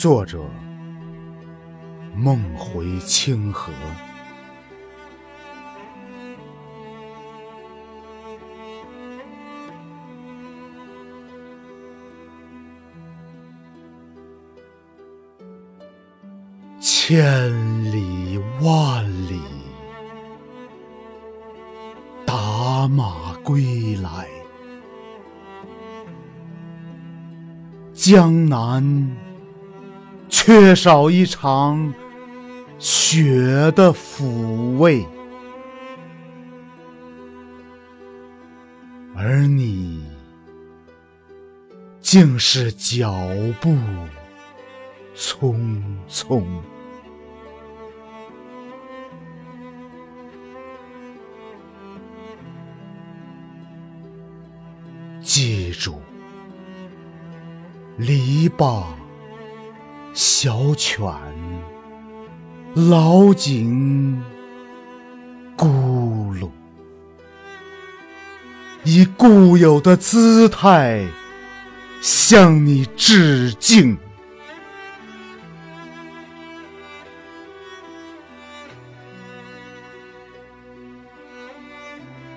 [0.00, 0.38] 作者：
[2.14, 3.72] 梦回清河。
[16.78, 17.52] 千
[17.92, 19.40] 里万里，
[22.24, 24.28] 打马归来。
[27.92, 28.80] 江南
[30.48, 31.92] 缺少一场
[32.78, 35.06] 雪的抚慰，
[39.14, 40.02] 而你
[42.00, 43.12] 竟是脚
[43.60, 43.76] 步
[45.14, 46.42] 匆匆。
[55.20, 56.00] 记住。
[57.98, 58.84] 篱笆、
[60.14, 61.00] 小犬、
[62.74, 64.22] 老井、
[65.56, 65.68] 咕
[66.38, 66.50] 噜，
[68.84, 71.06] 以固有的姿态
[72.00, 73.96] 向你致敬。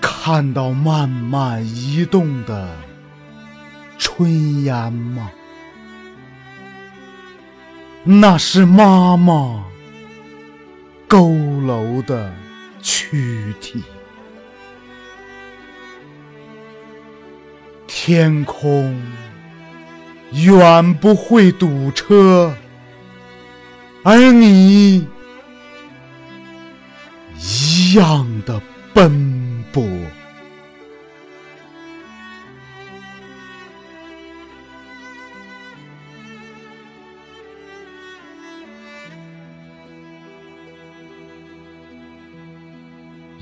[0.00, 2.76] 看到慢慢移动的
[3.96, 5.30] 炊烟吗？
[8.08, 9.64] 那是妈妈
[11.08, 12.32] 佝偻的
[12.80, 13.82] 躯体，
[17.88, 18.96] 天空
[20.30, 22.56] 远不会堵车，
[24.04, 25.04] 而你
[27.40, 28.62] 一样的
[28.94, 29.10] 奔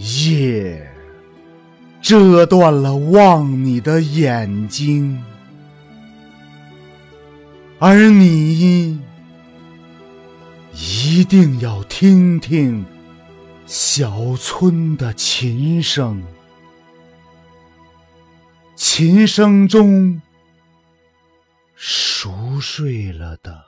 [0.05, 0.87] 夜
[2.03, 5.25] 遮断了望你的眼睛，
[7.79, 9.01] 而你
[10.75, 12.85] 一定要听听
[13.65, 16.23] 小村的琴声，
[18.77, 20.21] 琴声中
[21.75, 23.65] 熟睡了的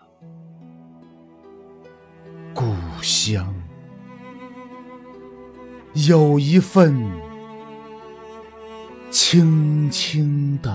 [2.53, 3.55] 故乡。
[6.05, 6.95] 有一份
[9.11, 10.71] 轻轻的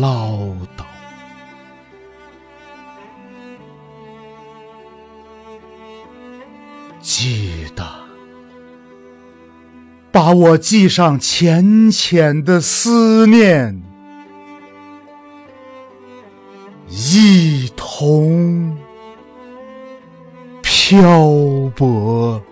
[0.00, 0.38] 唠
[0.74, 0.86] 叨，
[7.02, 7.84] 记得
[10.10, 13.82] 把我记上浅浅的思念，
[16.88, 18.74] 一同
[20.62, 20.98] 漂
[21.76, 22.42] 泊。